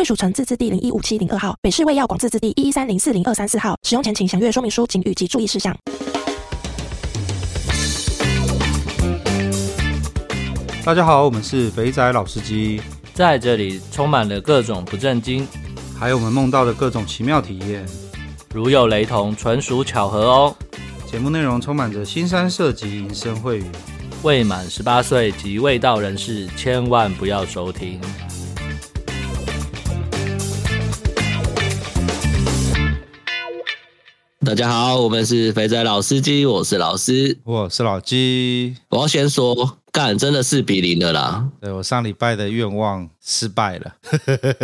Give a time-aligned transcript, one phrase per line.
[0.00, 3.76] 卫署城自治地零一五七零二号，北市卫药广自治地一一三零四零二三四号。
[3.82, 5.76] 使用前请详阅说明书、警语及注意事项。
[10.82, 12.80] 大家好，我们是肥仔老司机，
[13.12, 15.46] 在这里充满了各种不正经，
[15.94, 17.86] 还有我们梦到的各种奇妙体验。
[18.54, 20.56] 如有雷同，纯属巧合哦。
[21.04, 23.66] 节目内容充满着新三色及淫声秽语，
[24.22, 28.00] 未满十八岁及未到人士千万不要收听。
[34.46, 38.74] 大家好，我们是肥仔老司机，我是老师，我是老鸡。
[38.88, 41.46] 我要先说，干真的是比零的啦。
[41.60, 43.94] 对，我上礼拜的愿望失败了，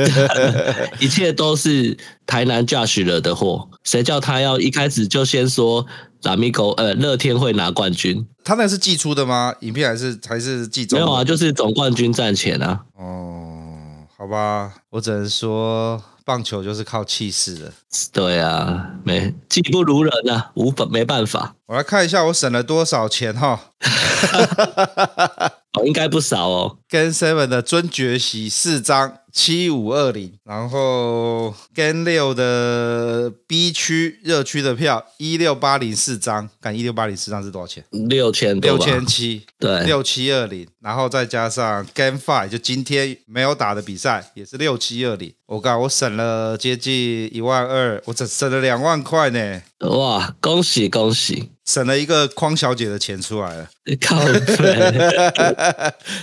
[0.99, 3.69] 一切都是台南 Josh 惹的祸。
[3.85, 5.85] 谁叫他要一开始就先说
[6.23, 8.27] 拉米狗呃乐天会拿冠军？
[8.43, 9.55] 他那是寄出的吗？
[9.61, 10.99] 影片还是还是寄中？
[10.99, 12.81] 没有啊，就是总冠军战前啊。
[12.99, 16.03] 哦，好吧，我只能说。
[16.27, 17.73] 棒球就是靠气势的，
[18.13, 21.55] 对啊，没技不如人啊，无本没办法。
[21.67, 23.71] 我来看一下我省了多少钱哈。
[25.79, 26.79] 哦应该不少哦。
[26.89, 37.85] 跟 Seven 的尊爵席四张七五二零，然后跟六的 B 区热区的票一六八零四张，看一六八零四张是多少钱？
[37.91, 45.35] 六千多，六千七，对，六七二零，然后再加上 Game Five，就今天没有打的比赛也是六七二零。
[45.47, 49.61] 我靠，我省了接近一万二，我只省了两万块呢。
[49.81, 51.51] 哇，恭喜恭喜！
[51.65, 53.69] 省了一个匡小姐的钱出来了，
[54.01, 54.17] 靠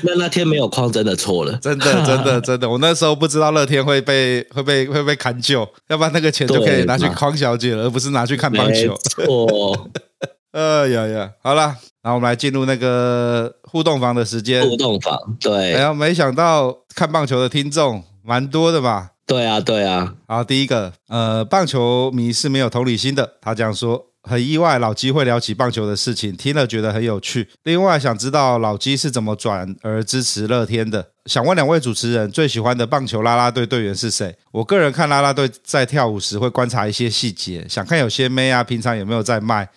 [0.03, 8.95] 那那天没有匡真的错了，真的 真的真的，我那时候不知道乐天会被会被会被砍救，要不然那个钱就可以拿去匡小姐了，而不是拿去看棒球。
[9.09, 9.89] 错，
[10.51, 14.61] 哎呀呀，好了，然后我们来进入那个互动房的时间。
[14.61, 15.73] 互动房，对。
[15.73, 19.09] 哎呀，没想到看棒球的听众蛮多的吧？
[19.25, 20.13] 对啊，对啊。
[20.27, 24.05] 好，第一个，呃，棒球迷是没有同理心的，他这样说。
[24.25, 27.49] 很意外，老鸡会聊起棒球的事情，听了觉得很有趣。
[27.63, 31.07] 另外，想知道老鸡是怎么转而支持乐天的。
[31.25, 34.33] 想问两位主持人，最喜欢的棒球啦啦队队员是谁？
[34.51, 39.67] 我个人看啦啦队在跳舞时会观察一些细节，想看有些妹啊，平常有没有在卖？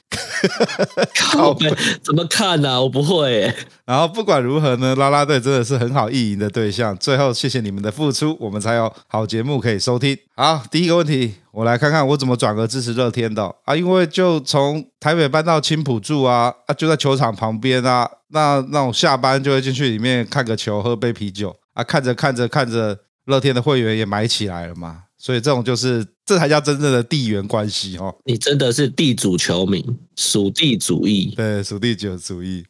[1.17, 1.69] 靠北，
[2.05, 2.81] 怎么看呢、啊？
[2.83, 3.53] 我不会。
[3.87, 6.97] 然后不管如何呢，拉拉队真的是很好意淫的对象。
[6.99, 10.19] 最后，谢谢你们的付出，我们才有好节目可以收听。
[10.35, 13.77] 好，第一个问题，我来看看我怎么转而支持乐天的啊？
[13.77, 18.11] 因为就从台北搬到青浦住啊，啊，就在球场旁边啊。
[18.31, 28.13] 那那种下班就会进去里面看个球，喝杯啤酒啊，看着看着看着，乐天的会员也买起来了嘛，所以这种就是这才叫真正的地缘关系哦。
[28.25, 29.87] 你真的是地主球迷，
[30.17, 32.65] 属地主义，对，属地主主义。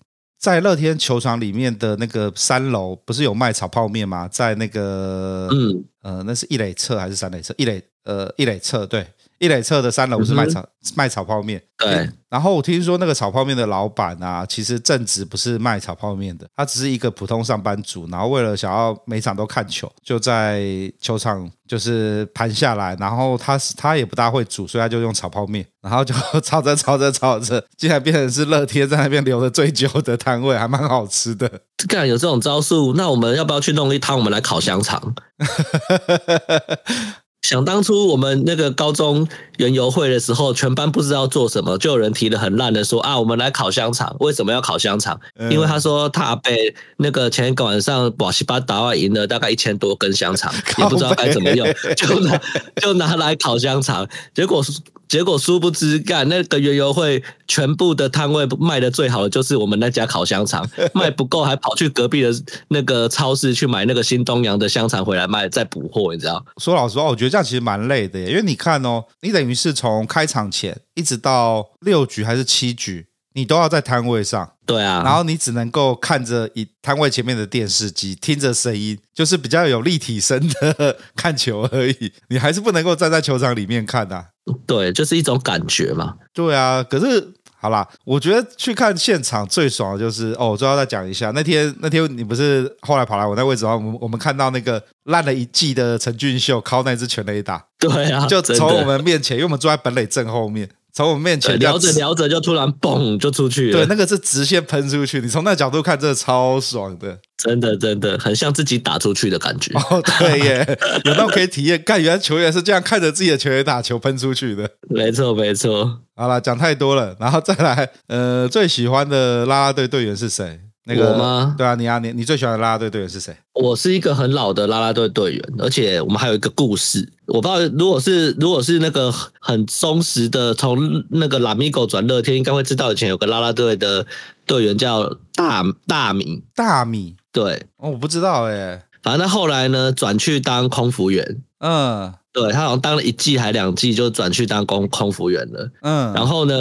[0.47, 4.29] 在乐天球场里面的那个三楼，不是有卖炒泡面吗？
[4.29, 7.53] 在那个，嗯呃，那是一垒侧还是三垒侧？
[7.59, 9.05] 一垒呃一垒侧对。
[9.39, 12.09] 一垒侧的三楼是卖炒、嗯、卖炒泡面，对。
[12.29, 18.07] 然后我听说那个炒泡面的老板啊，其实正职不是卖炒泡面的，他只是一个普通上班族。
[18.11, 20.61] 然后为了想要每场都看球，就在
[21.01, 22.97] 球场就是盘下来。
[22.99, 25.65] 然后他他也不大会煮，所以他就用炒泡面。
[25.81, 31.49] 然后就炒着炒着炒着，竟然变成是乐天在那边留的最久的摊位，还蛮好吃的。
[31.89, 34.17] 干有这种招数，那我们要不要去弄一摊？
[34.19, 35.15] 我们来烤香肠。
[37.47, 39.25] 想当初我们那个高中
[39.59, 44.17] 园游会的时候，全班不知道做什么，就有人提的很烂的说啊，我们来烤香肠。
[44.19, 45.21] 为什么要烤香肠？
[45.49, 51.65] 因为他说他被那个前一个晚上瓦西巴达瓦赢了大概一千多根香肠， 也不知道该怎么用，
[51.97, 52.41] 就拿
[52.83, 54.73] 就拿来烤香肠，结果是。
[55.09, 62.31] 结果殊不知，干那个园游会全部的摊位卖的最好的就是我们那家烤香肠， 卖不够还跑去隔壁的
[62.69, 66.45] 那个超市去买那个新东阳的香肠回来卖，再补货，你知道？
[66.61, 74.53] 说老实话，我觉得这样其实蛮累的耶，因为你看哦，你等于是从开场前一直到六局还是七局，你都要在摊位上。
[74.67, 82.13] 对啊，然后你只能够看着一摊位前面的电视机，听着声音，就是比较有立体声的 看球而已。
[82.31, 84.25] 你还是不能够站在球场里面看呐、啊。
[84.67, 86.15] 对，就是一种感觉嘛。
[86.33, 87.33] 对啊，可是。
[87.59, 100.69] 好啦，我觉得去看现场最爽的就是哦，我最后再讲一下，那天那天你不是后来跑来我那位置上，我们我们看到那个烂了一季的陈俊秀靠那只全垒打，对啊，就从我们面前，因为我们坐在本垒正后面。
[100.97, 109.75] 从我们面前聊着聊着就突然嘣就出去了，对，那个是直线喷出去，你从那角度看，真的超爽的，真的真的很像自己打出去的感觉。
[109.75, 116.01] 哦，对耶，有那种可以体验，看原来球员是这样看着自己的球员打球喷出去的，没错没错。
[116.15, 120.61] 好了，讲太多了，然后再来，呃，最喜欢的啦啦队队员是谁？
[120.89, 121.55] 那个我吗？
[121.59, 123.37] 对啊，你啊，你你最喜欢的啦啦队队员是谁？
[123.55, 127.13] 我是一个很老的啦啦队队员，而且我们还有一个故事。
[127.27, 134.07] 我不知道，如果是如果是那个很忠实的，从那个拉米狗转乐天，应该会知道以前有个啦啦队的
[134.47, 136.45] 队员叫大大米。
[136.55, 138.85] 大米，对，哦，我不知道哎。
[139.03, 141.43] 反正后来呢，转去当空服员。
[141.59, 142.15] 嗯。
[142.37, 145.71] 对，他好像当了一季还两季，就转去当空空服员了。
[145.81, 146.55] 嗯，然后呢，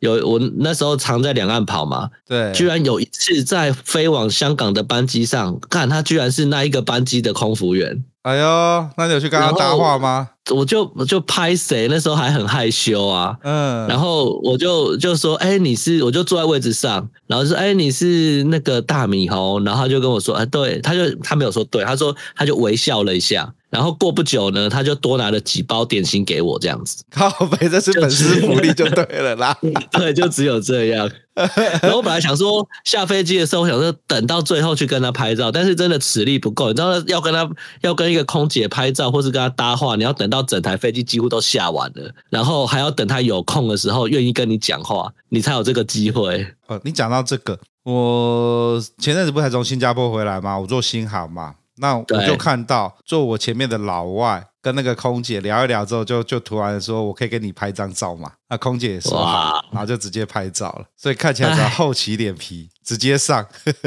[0.00, 8.04] 有我那时候常在两岸跑嘛，对，居然有一次在飞往香港的班机上，看他居然是那一个班机的空服员。
[8.20, 10.28] 哎呦，那你有去跟他搭话吗？
[10.50, 13.36] 我就我就拍谁，那时候还很害羞啊。
[13.42, 23.54] 嗯，然后我就就说，哎，你是，我就坐在位置上，然后说，哎，你是那个大米猴，然后他就跟我说，哎，对，他就他没有说对，他说他就微笑了一下。
[23.70, 27.02] 然后过不久呢，他就多拿了几包点心给我，这样子。
[27.10, 29.56] 靠北，这是粉丝福利就对了啦。
[29.90, 31.10] 对，就只有这样。
[31.82, 36.68] 然后我本来想说下飞机的时候，我想说等到最后去跟他拍照，但是真的实力不够。
[36.68, 37.50] 你知道要跟他
[37.80, 46.46] 要跟一个空姐拍照，或是跟他搭话，你要等到整台飞机几乎都下完了，然后还要等他有空的时候愿意跟你讲话，你才有这个机会。
[46.66, 50.58] 哦，你讲到这个，我前阵子不才从新加坡回来吗？
[50.58, 51.54] 我坐新航嘛。
[51.76, 60.84] 那我就看到坐我前面的老外跟那个空姐聊一聊之后，就就突然说：“我可以跟你拍张照嘛？”那空姐也说好，然后就直接拍照了。
[60.96, 63.44] 所以看起来是厚起脸皮直接上。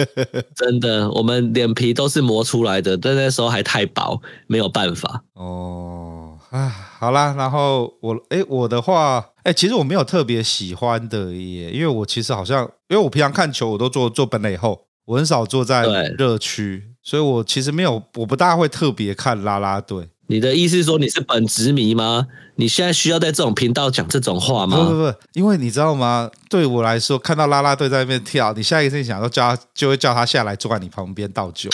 [0.54, 5.24] 真的，我们脸皮都是磨出来的，但那时候还太薄，没有办法。
[5.36, 15.84] 哦，啊，好啦，然后我哎，我的话哎，其实我没有特别喜欢的耶，因为我其实好像，因为我平常看球我都坐坐本垒后，我很少坐在
[16.18, 16.94] 热区。
[17.02, 20.10] 所以我其实没有，我不大会特别看啦啦队。
[20.28, 22.28] 你的意思是说你是本职迷吗？
[22.60, 24.78] 你现在需要在这种频道讲这种话吗？
[24.78, 26.28] 不不不，因为你知道吗？
[26.50, 31.70] 对我来说，看到拉拉队在那边跳，你下一个事情想说叫他，就会叫他下来坐在你旁边倒酒。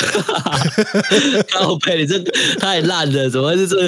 [1.54, 2.20] 靠北，你这
[2.60, 3.88] 太烂了，怎么会是这？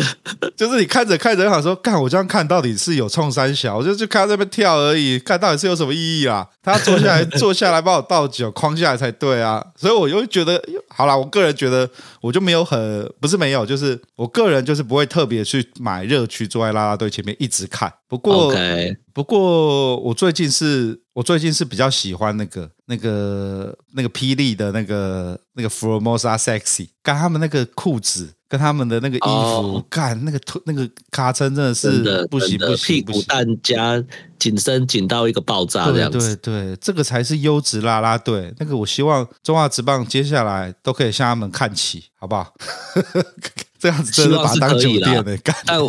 [0.55, 6.47] 就是你看着看着，想说，干我这样看到底是有冲三小，我就就看他那边跳而已，看到底是有什么意义啊？
[6.63, 9.61] 他坐下来 坐下来帮我倒酒，框下来才对啊！
[9.75, 11.89] 所以我又觉得，好啦，我个人觉得，
[12.21, 16.85] 我就没有很不是没有，就是我个人就是不会特别去买热区坐在啦。
[16.85, 18.95] 啦啦队前面一直看，不过 Okay.
[19.11, 30.23] 不过我最近是，我最近是比较喜欢那个那个那个霹雳的那个那个 Formosa Sexy，看他们那个裤子跟他们的那个衣服，看、oh.
[30.23, 34.03] 那个那个卡称真的是不行不行，屁股蛋加
[34.37, 38.53] 紧身紧到一个爆炸这样子，对对对，这个才是优质啦啦队。
[38.59, 42.53] 那个我希望中华职棒接下来都可以向他们看齐，好不好？
[43.77, 45.79] 这样子真的把它当酒店的干，但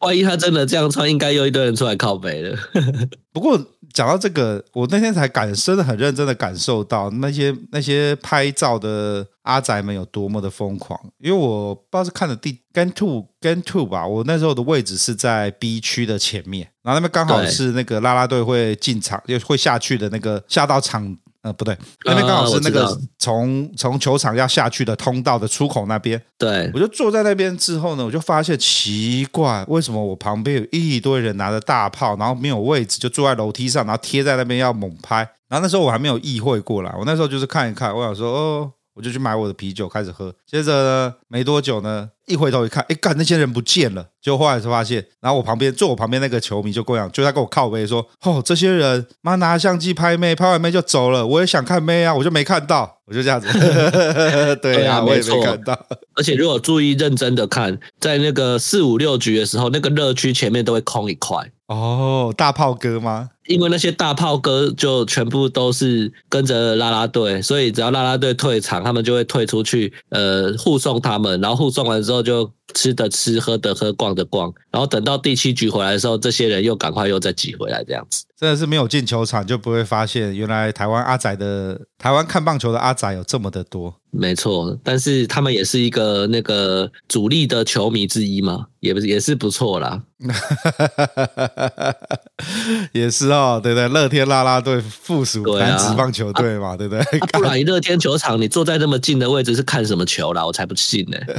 [0.00, 2.58] 万一他真的这样穿，应该又一堆人出来靠北了。
[3.32, 3.58] 不过
[3.92, 10.98] 讲到这个，我那天才感真的很认真的感受到那些那些拍照的阿宅们有多么的疯狂。
[11.18, 21.16] 因为我不知道是看的第 Game Two Game Two 吧，我那时候的位置是在 B 区的前面，然后那边刚好是那个啦啦队会进场又会下去的那个下到场。
[21.42, 26.20] 呃，不对，那边刚好是那个从从球场要下去的通道的出口那边。
[26.36, 35.26] 对，我就坐在那边之后呢，我就发现奇怪，为什么我旁边有一堆人拿着大炮，然后没有位置，就坐在楼梯上，然后贴在那边要猛拍。
[35.48, 40.34] 然后那时候我还没有意会过来，我那时候就是看一看，我想说，哦，我就去买我的啤酒开始喝。
[40.46, 42.10] 接着呢，没多久呢。
[42.26, 44.06] 一回头一看，哎，干，那些人不见了。
[44.22, 51.26] 就后来才发现，然后我旁边坐我旁边那个球迷就跟我讲，就在跟我靠背说：“哦，这些人妈拿相机拍妹，拍完妹就走了。
[51.26, 53.48] 我也想看妹啊，我就没看到，我就这样子。
[53.58, 55.76] 对啊，对啊，我也没看到。
[56.14, 61.50] 而且如果注意认真的看，在那个四五六局的时候，那个热区前面都会空一块。
[61.70, 63.30] 哦，大炮哥吗？
[63.46, 71.40] 因为那些大炮哥就全部都是跟着拉拉队，所以只要拉拉队退场，他们就会退出去，呃，护送他们。
[71.40, 74.52] 然后护送完之后，就吃的吃，喝的喝，逛的逛。
[74.72, 78.24] 然后等到第七局回来的时候，这些人又赶快又再挤回来，这样子。
[78.40, 83.94] 真的是没有进球场就不会发现，原来台湾阿仔的台湾看棒球的阿仔有这么的多。
[84.10, 90.02] 没错，但是他们也是一个那个主力的球迷之一嘛，也不是也是不错啦。
[92.92, 93.86] 也是哦，对不对？
[93.88, 97.20] 乐天啦啦队附属男子棒球队嘛，对不对？
[97.32, 100.46] 不然，乐天球场你坐在那么近的位置是看什么球啦？
[100.46, 101.18] 我才不信呢。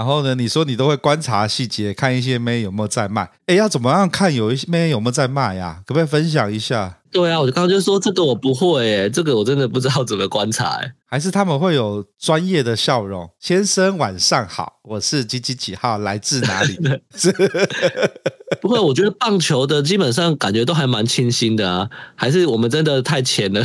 [0.00, 3.28] 然后呢，你说你都会观察细节，看一些妹有没有在卖。
[3.44, 5.82] 哎，要怎么样看有一些妹有没有在卖呀？
[5.86, 6.99] 可不可以分享一下？
[7.12, 13.28] 对啊，我就刚刚就说这个我不会，哎，这个我真的不知道怎么观察，哎，还是他们会有专业的笑容。
[13.40, 16.76] 先生晚上好，我是几几几号，来自哪里？
[16.82, 17.00] 的
[18.60, 23.64] 不会，我觉得棒球的基本上感觉都还蛮清新的啊，还是我们真的太浅了，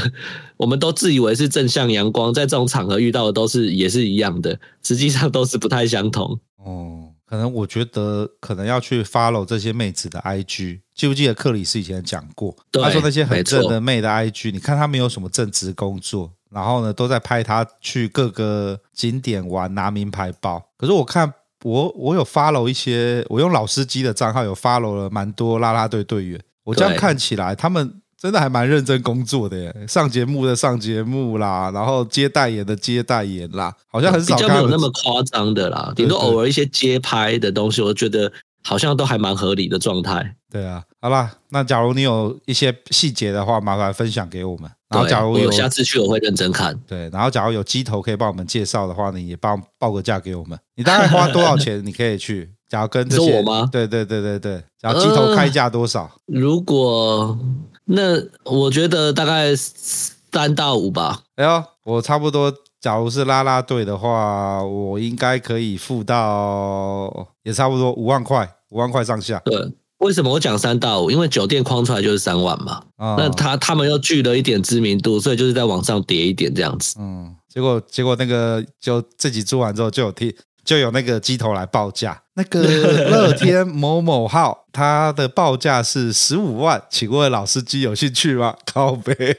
[0.58, 6.40] 我们都自以为是正向阳光，在这种场合遇到的都是也是一样的，实际上都是不太相同。
[6.58, 10.82] 哦，可能我觉得可能要去 follow 这些妹子的 IG。
[10.94, 12.56] 记不记得克里斯以前讲过？
[12.72, 20.64] 他说那些很正的妹的 IG，你看他没有什么正职工作，然后呢都在拍他去各个景点玩拿名牌包。
[20.78, 26.40] 可是我看我我有 follow 一些，我用老司机的账号有 follow 了蛮多啦啦队队员。
[26.64, 38.32] 我这样看起来，他们真的还蛮认真工作的耶，上节目的上节目啦，然后接代言的接代言啦，好像很少看比较没有那么夸张的啦，顶多偶尔一些街拍的东西，我觉得。
[38.68, 40.36] 好像都还蛮合理的状态。
[40.52, 44.68] 对啊，好啦，那假如你有一些细节的话，麻烦分享给我们。
[44.90, 46.76] 然后假如有，有下次去，我会认真看。
[46.88, 50.58] 对，然后假如有机头可以帮我们介绍的话呢，也帮报个价给我们。
[50.78, 51.86] 你大概花多少钱？
[51.86, 52.50] 你可以去。
[52.68, 53.70] 假如跟这些，是我吗？
[53.72, 54.64] 对对对对对。
[54.80, 56.02] 假如机头开价多少？
[56.02, 57.38] 呃，如果
[57.86, 61.22] 那我觉得大概三到五吧。
[61.36, 62.54] 哎呦，我差不多。
[62.82, 69.42] 假如是拉拉队的话，我应该可以付到也差不多五万块，五万块上下。
[69.44, 71.10] 对，为什么我讲三到五？
[71.10, 72.84] 因为酒店框出来就是三万嘛。
[72.98, 76.96] 哦、那他他们又聚了一点知名度，所以就是在往上叠一点这样子。
[77.00, 80.32] 嗯，结果结果那个就自己做完之后就有听。
[80.66, 82.62] 就有那个机头来报价，那个
[83.10, 88.56] 乐天某某号，它的报价是十五万，请问老司机有兴趣吗？
[88.66, 89.38] 靠背，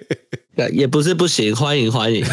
[0.73, 2.25] 也不是不行，欢迎欢迎，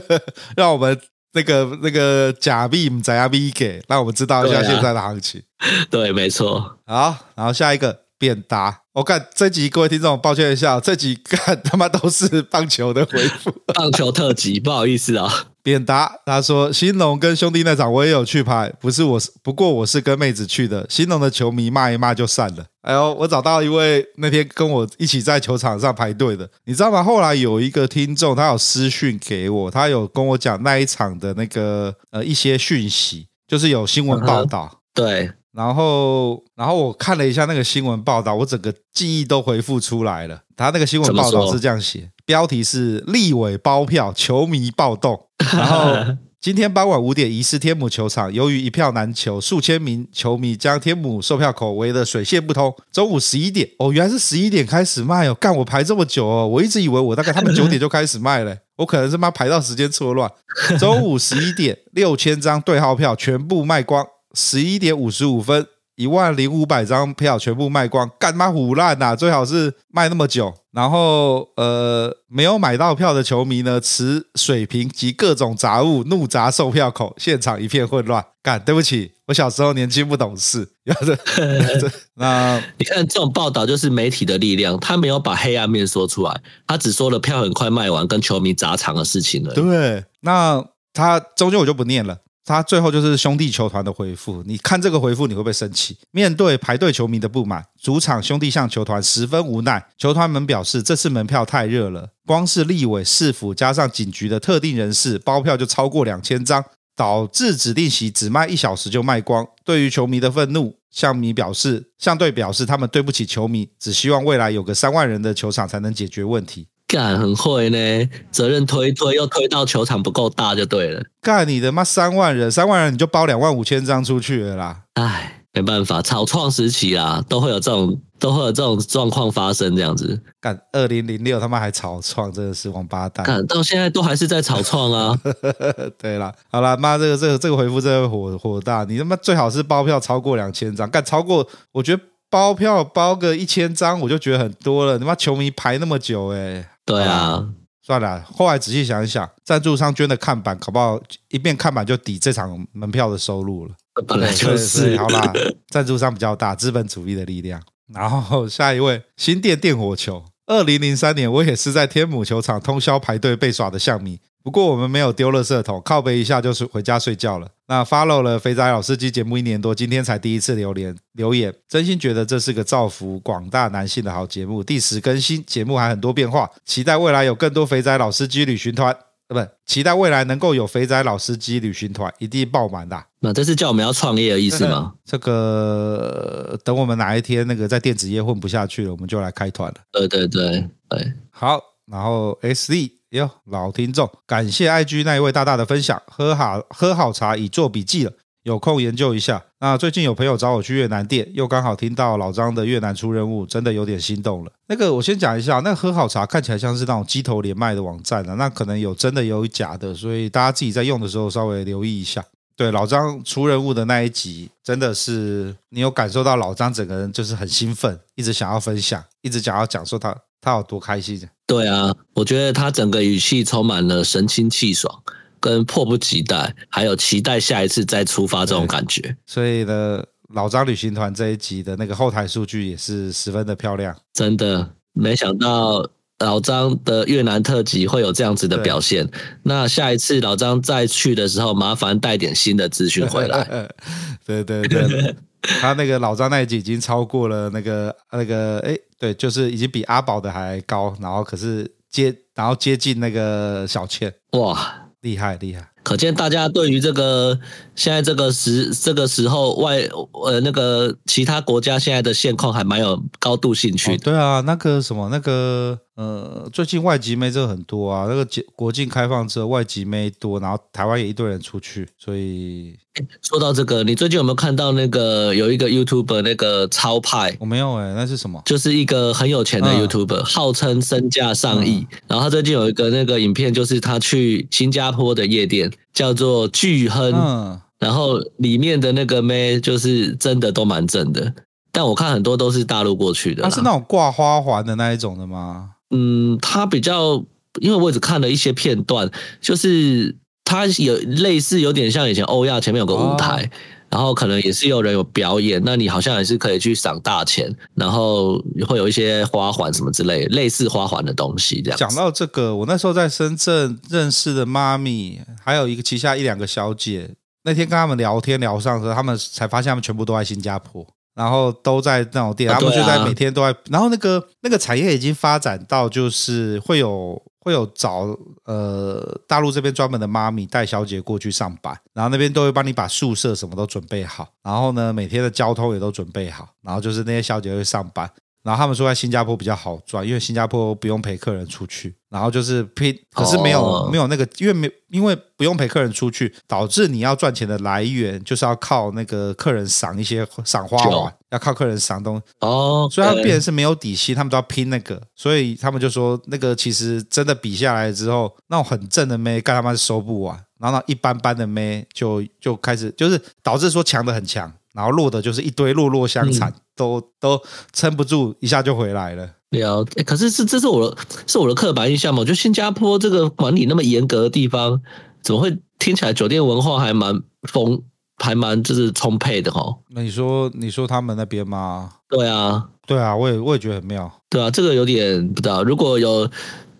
[0.54, 1.00] 让我们
[1.32, 5.42] 那个那个假币怎样币给，让我们知道一下现在的行情。
[5.90, 6.78] 对，啊、对，没错。
[6.86, 15.48] 好，然后下一个便答，我看这集各位听众，抱歉一下，这集看他妈都是棒球的回复， 棒球特辑， 不好意思啊。
[15.62, 20.86] 扁答，他说：“兴农跟兄弟那场我也有去拍，不是我，不过我是跟妹子去的。
[20.88, 22.64] 兴农的球迷骂一骂就散了。
[22.82, 27.02] 哎呦，我找到一位那天跟我一起在球场上排队的，你知道吗？
[27.02, 34.68] 后来有一个听众，他有私讯给我，他有跟我讲那一场的那个呃一些讯息，就是有新闻报道。
[34.70, 40.40] 嗯、对，然后然后我看了一下那个新闻报道，我整个记忆都回复出来了。
[40.56, 45.28] 他那个新闻报道是这样写。”标题是立委包票，球迷暴动。
[45.52, 45.94] 然后
[46.40, 52.74] 今天傍晚五点，疑似天母球场，由于一票难求，数千名球迷将天母售票口围得水泄不通。
[52.90, 55.34] 中午十一点，哦，原来是十一点开始卖哦。
[55.34, 60.30] 干，我排这么久哦，我一直以为我大概他们九点就开始卖嘞，我可能是妈排到时间错乱。
[60.78, 64.06] 中午十一点，六千张对号票全部卖光。
[64.34, 65.66] 十一点五十五分。
[65.96, 69.14] 一万零五百张票全部卖光，干嘛唬烂呐？
[69.14, 78.24] 最好是卖那么久，然后呃，没有买到票的球迷呢，持水瓶及各种杂物怒砸售票口，现场一片混乱。
[78.42, 80.68] 干，对不起，我小时候年轻不懂事。
[82.18, 89.54] 那你看这种报道就是媒体的力量，他没有把黑暗面说出来，他只说了票很快卖完跟球迷砸场的事情了。
[89.54, 92.18] 对，那他中间我就不念了。
[92.44, 95.96] 他最后就是兄弟球团的回复，你看这个回复你会不会生气？
[96.10, 99.86] 面对排队球迷的不满，主场兄弟象球团十分无奈。
[99.96, 106.62] 球团们表示，这次门票太热了，光是立委、市府加上警局的特定人士包票就超过两千张，
[106.94, 109.46] 导致指定席只卖一小时就卖光。
[109.64, 116.68] 对于球迷的愤怒，象迷表示，象队表示他们对不起球迷，只希望未来有个三万人的球场才能解决问题。
[116.86, 121.02] 干很会呢，责任推推又推到球场不够大就对了。
[121.20, 124.82] 干你的妈三万人，三万人你就包两万五千张出去了啦。
[124.94, 130.20] 唉，没办法，草创时期啦，都会有这种都会有这种状况发生这样子。
[130.40, 133.24] 干二零零六他妈还草创，真的是王八蛋。
[133.24, 135.18] 干到现在都还是在草创啊。
[135.98, 146.68] 对啦，好啦，妈这个这个这个回复真的火火大，你他妈最好是包票超过两千张，干超过我觉得包票包个一千张我就觉得很多了，你妈球迷排那么久哎、欸。
[146.84, 147.48] 对啊，
[147.82, 148.22] 算了。
[148.22, 151.00] 后来仔细想一想，赞助商捐的看板，搞不好
[151.30, 153.74] 一遍看板就抵这场门票的收入了。
[154.06, 155.32] 本来就是，好啦，
[155.68, 157.62] 赞助商比较大，资本主义的力量。
[157.92, 160.24] 然后下一位，新店电火球。
[160.46, 164.20] 二零零三年，我也是在天母球场通宵排队被耍的象迷。
[164.44, 167.48] 不过我们没有丢垃圾桶，靠背一下就是回家睡觉了。
[167.66, 174.62] 那 follow 了肥仔老司机节目一年多，今天才第一次留言留言，真心觉得这是个造福广大男性的好节目。
[174.62, 178.94] 第十更新，节目还很多变化，期待未来有更多肥仔老司机旅行团。
[179.28, 183.02] 呃，不，期待未来能够有肥仔老司机旅行团，一定爆满的。
[183.20, 184.92] 那这是叫我们要创业的意思吗？
[185.06, 189.76] 这个等我们哪一天那个在电子业混不下去了，我们就来开团了。
[189.90, 191.58] 对对对对，好。
[191.86, 199.40] 然后 S D 哟，老听众，感谢 I G 那一位大大的分享，喝好喝好茶已做笔记了，有空研究一下。
[199.60, 204.50] 那最近有朋友找我去越南店，又刚好听到老张的越南出任务，真的有点心动了。
[204.66, 212.24] 那个我先讲一下，那喝好茶看起来像是那种鸡头连麦的网站啊，那可能有真的有假的，所以大家自己在用的时候稍微留意一下。
[212.56, 221.26] 对，老张出任务的那一集，真的是你有感受到老张整个人就是很兴奋，一直想要分享，一直想要讲说他他有多开心。
[221.46, 225.02] 对啊，我觉得他整个语气充满了神清气爽，
[225.40, 229.16] 跟迫不及待，还有期待下一次再出发这种感觉。
[229.26, 233.96] 所以呢，老张旅行团这一集的那个后台数据也是十分的漂亮。
[234.12, 235.88] 真的，没想到。
[236.20, 239.06] 老张的越南特辑会有这样子的表现，
[239.42, 243.68] 那下一次老张再去的时候，麻烦带点新的资讯回来。
[244.24, 255.68] 对对对，他那个老张那一集已经超过了那个那个，哎，对，就是已经比阿宝的还高，然后可是接然后接近那个小倩，哇，厉害厉害。
[255.82, 257.38] 可见大家对于这个
[257.76, 259.86] 现在这个时这个时候外
[260.24, 263.98] 呃那个其他国家现在的现况还蛮有高度兴趣的。
[263.98, 272.76] 对啊，那个什么那个呃，最近外籍妹这很多啊，那个国境开放之后外籍妹多，然后台湾也一堆人出去，所以。
[273.22, 277.36] 说到这个，你最近有没有看到那个有一个 YouTuber 那个超派？
[277.40, 278.40] 我没有哎、欸，那是什么？
[278.44, 281.86] 就是一个很有钱的 YouTuber，、嗯、号称身价上亿。
[281.90, 287.12] 嗯、然后他最近有一个那个影片，就是他去新加坡的夜店，叫做巨亨。
[287.12, 291.34] 嗯、然后里面的那个妹就是真的都蛮正的，
[291.72, 293.42] 但我看很多都是大陆过去的。
[293.42, 295.70] 他是那种挂花环的那一种的吗？
[295.90, 297.24] 嗯，他比较，
[297.60, 299.10] 因为我只看了一些片段，
[299.40, 300.16] 就是。
[300.46, 303.50] 他有类似，有点像以前欧亚前面有个舞台，哦、
[303.88, 305.60] 然后可能也是有人有表演。
[305.64, 308.34] 那你好像也是可以去赏大钱，然后
[308.68, 311.78] 会有一些花环什么之类，类似花环的东西这样。
[311.78, 317.08] 讲到这个，我那时候在深圳认识的妈咪，还有一个旗下一两个小姐，
[317.44, 323.56] 那天跟他们聊天聊上的时候，他们才发现他们全部都在新加坡，然后都在那种店，他们就在每天都在。
[323.70, 327.22] 然后那个那个产业已经发展到就是会有。
[327.44, 328.06] 会有找
[328.46, 338.10] 呃大陆这边专门的妈咪带小姐过去上班，然后那边都会帮你把宿舍什么都准备好，然后呢每天的交通也都准备好，然后就是那些小姐会上班，
[338.44, 341.96] 然后他们说在新加坡比较好赚，因为新加坡不用陪客人出去。
[342.10, 343.90] 然后就是拼，可是没有、oh.
[343.90, 367.40] 没有那个，因为没因为不用陪客人出去，导致你要赚钱的来源就是要靠那个客人赏一些赏花环，要靠客人赏东西哦，oh, 所以他们变成是没有底薪，他们都要拼那个，所以他们就说那个其实真的比下来之后，那种很正的妹干他妈是收不完，然后那一般般的妹就就开始就是导致说强的很强，然后落的就是一堆落落相残，嗯、都都
[367.72, 369.26] 撑不住，一下就回来了。
[369.50, 372.20] 了，哎，可是是这是我的，是我的刻板印象嘛？
[372.20, 374.82] 我觉得新加坡这个管理那么严格的地方，
[375.22, 377.80] 怎么会听起来酒店文化还蛮丰，
[378.16, 379.76] 还蛮就是充沛的哈？
[379.90, 381.92] 那你说，你说他们那边吗？
[382.08, 384.12] 对啊，对啊，我也我也觉得很妙。
[384.28, 386.28] 对啊，这个有点不知道，如果有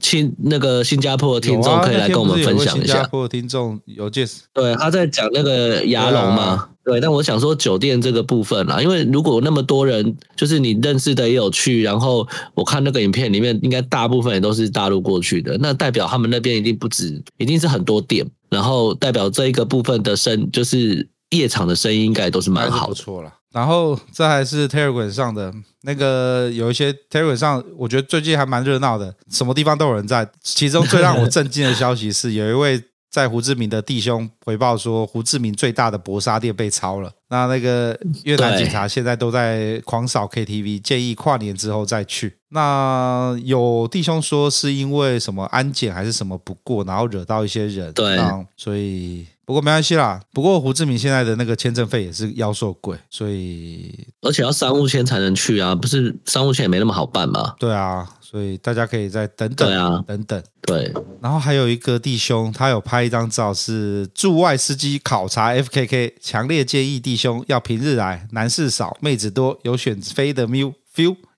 [0.04, 2.94] 新那个新加坡的听众可以来跟我们分享一下。
[2.94, 6.68] 新加坡的听众有介绍，对，他在讲那个牙龙嘛。
[6.84, 23.32] 对，但我想说酒店这个部分啦，因为如果那么多人，就是你认识的也有去，然后我看那个影片里面，应该大部分也都是大陆过去的，那代表他们那边一定不止，一定是很多店，然后代表这一个部分的生，就是夜场的声音应该都是蛮好的，不错了。
[23.54, 25.50] 然后这还是 Telegram 上的
[25.82, 30.28] 那个有一些 Telegram 上，我觉得最近还蛮热闹的，什么地方都有人在。
[30.42, 32.82] 其中最让我震惊的消息是， 有一位。
[33.14, 37.08] 在胡志明的弟兄回报说，胡志明最大的搏杀店被抄了。
[37.28, 42.38] 那那个越南警察现在都在狂扫 KTV，建议跨年之后再去。
[42.48, 47.92] 那有弟兄说是因为什么安检还是什么不过，然后惹到一些人。
[47.92, 48.18] 对，
[48.56, 50.20] 所以不过没关系啦。
[50.32, 57.54] 不过胡志明现在的那个签证费也是妖兽贵，所以而且要商务签才能去啊，不是商务签也没那么好办嘛。
[57.58, 58.08] 对啊。
[58.20, 60.42] 所以大家可以再等等，啊、等等。
[60.62, 70.74] 对，然后还有一个弟兄，他有拍一张照，是驻外司机考察 FKK，强烈建议弟兄要平日来，男士少，妹子多，有选飞的 feel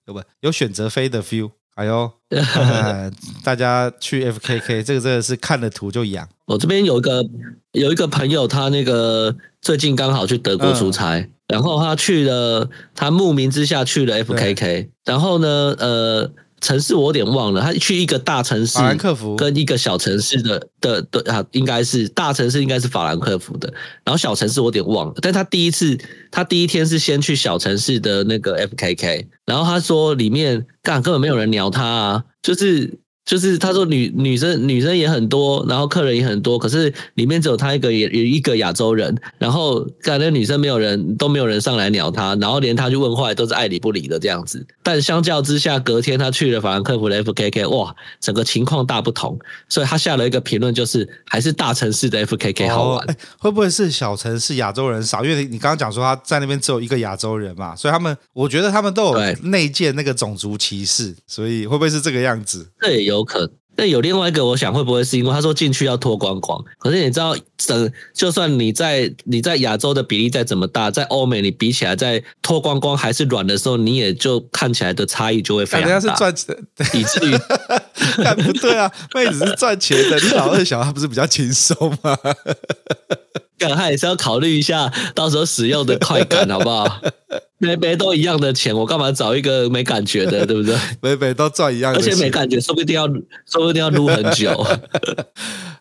[0.07, 1.51] 有不有选择飞的 feel？
[1.77, 3.11] 哎呦，呃、
[3.45, 6.29] 大家去 FKK 这个真的是看了图就痒。
[6.47, 7.25] 我这边有一个
[7.73, 16.31] 有一个朋友，他那个最近刚好去德国出差，嗯、然后他去了，他慕名之下去了 FKK，然后呢，呃。
[16.67, 23.73] 城市我有点忘了，他去一个大城市，法兰克福跟一个小城市的的的啊，应该是大城市应该是法兰克福的，
[24.05, 25.15] 然后小城市我有点忘了。
[25.23, 25.97] 但他第一次，
[26.33, 32.99] 他第一天是先去小城市的那个 FKK，然后他说里面干根本没有人鸟他啊，就是。
[33.27, 44.65] 就是他说女女生女生也很多，然后客人也很多，可是里面只有他一个也有一个亚洲人，然后感觉女生没有人都没有人上来鸟他，然后连他去问话都是爱理不理的这样子。
[44.85, 49.37] 但相较之下，隔天他去了法兰克福的 FKK，哇，整个情况大不同。
[49.69, 53.11] 所以他下了一个评论，就是还是大城市的 FKK 好玩。
[53.11, 55.25] 哦，会不会是小城市亚洲人少？
[55.25, 62.65] 因为你刚刚讲说他在那边只有一个亚洲人嘛，所以他们我觉得他们都有内建那个种族歧视，所以会不会是这个样子？
[62.81, 63.16] 对，有。
[63.17, 66.63] 有可，那有另外一个，我想会不会是因为他说进去要脱光光？
[66.79, 75.89] 可是你知道，整就算你在你在亚洲的比例再怎么大，在欧美你比起来，在脱光光还是软的时候，你也就看起来的差异就会非常大。
[75.89, 76.57] 人家是赚钱，
[76.95, 77.37] 以至于
[78.43, 82.19] 不对啊，妹子是赚钱的，你老二小他不是比较轻松吗？
[83.59, 87.01] 干，他也是要考虑一下到时候使用的快感，好不好？
[87.59, 90.77] 每每都一样的钱，我干嘛找一个没感觉的，对不对？
[91.01, 94.63] 每每都赚一样的钱，而且没感觉，说不定要说不定要撸很久。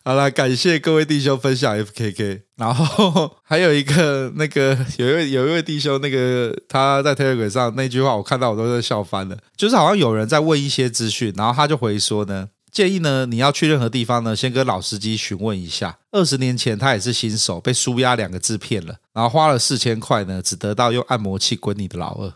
[0.06, 12.50] 好了，感谢各位弟兄分享 FKK，然后还有一个那个 有一位有一位弟兄，那个他在 Telegram 上那句话，我看到我都在笑翻了，就是好像有人在问一些资讯，然后他就回说呢。
[12.72, 15.98] 建议呢，你要去任何地方呢，先跟老司机询问一下。
[16.12, 22.34] 二十年前他也是新手，被纾压两个字骗了，然后花了四千块呢，只得到用按摩器滚你的老二。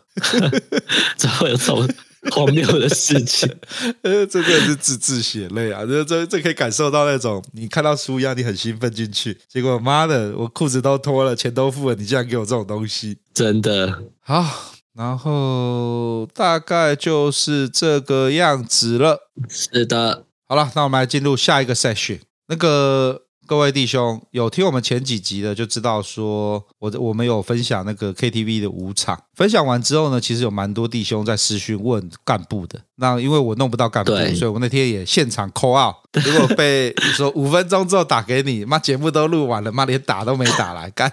[1.18, 1.86] 怎么会有这种
[2.32, 3.50] 荒谬的事情？
[4.04, 5.86] 呃，这个是字字血泪啊！
[5.86, 14.46] 这这这可以感受到那种你看到书一样，你很兴奋进去，结果妈的，我裤子都脱了，钱都付了，你竟然给我这种东西，真的好。
[14.96, 19.30] 然后大概就是这个样子了。
[19.48, 20.26] 是的。
[20.46, 22.20] 好了，那我们来进入下一个 session。
[22.48, 29.18] 那个各位弟兄有听我们前几集的，就知道说我我们有分享那个 KTV 的舞场。
[29.40, 32.78] 分享完之后呢，其实有蛮多弟兄在私讯问干部的。
[32.98, 35.96] 那因为我弄不到干部，所以我那天也现场 call out。
[36.22, 41.10] 结果被说五分钟之后打给你，妈节目都录完了，妈连打都没打来 干。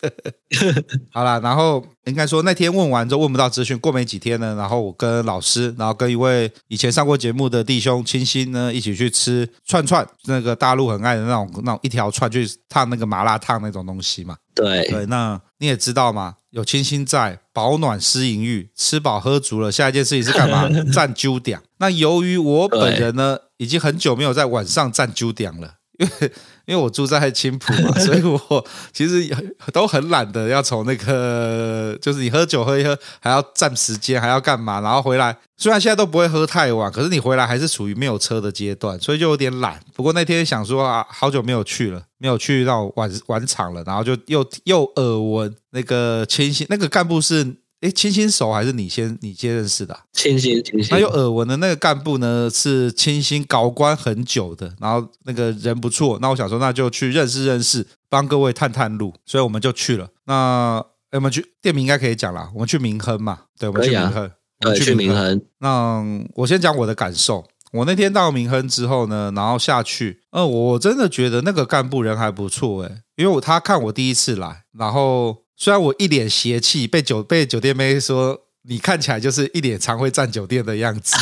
[1.10, 14.36] 好啦，然后应该说那天问完之后问不到资讯，过没几天呢，然后我跟老师，然后跟一位以前上过节目的弟兄清新呢一起去吃串串，那个大陆很爱的那种那种一条串去烫那个麻辣烫那种东西嘛。
[14.54, 20.68] 对对，那你也知道嘛，有清新在，保暖思淫欲，吃饱喝足了，下一件事情是干嘛？
[20.92, 21.60] 站九点。
[21.78, 26.32] 那由于我本人呢，已经很久没有在晚上站九点了，因 为
[26.64, 29.28] 因为我住在青浦嘛， 所以我其实
[29.72, 34.80] 都很懒得要从那个，就是你喝酒喝一喝，还要占时间，还要干嘛？
[34.80, 39.78] 然后回来，虽然现在都不会喝太晚，可是你回来还是处于没有车的阶段，所以就有点懒。
[39.94, 47.56] 不过那天想说啊，好久没有去了，没有去到晚晚场了，然后就又又耳闻那个清新那个干部是。
[47.80, 49.98] 哎，清新手还是你先你先认识的？
[50.12, 50.90] 清新，清新。
[50.90, 56.18] 他有耳闻的那个干部呢，是清新搞官很久的，然后那个人不错。
[56.20, 59.14] 那我想说，那就去认识认识，帮各位探探路。
[59.24, 60.10] 所以我们就去了。
[60.26, 63.44] 那我们去店名应该可以讲了，我们去明亨嘛。
[63.58, 64.26] 对，我们去明亨。
[64.26, 65.42] 啊、我们去明亨。
[65.60, 67.46] 那我先讲我的感受。
[67.72, 75.38] 我那天到明亨之后呢，然后下去，呃，我真的觉得那个干部人还不错诶，因为我他看我第一次来，然后。
[75.62, 81.14] 虽然我一脸邪气，被酒被酒店妹说你看起来就是一脸常会占酒店的样子。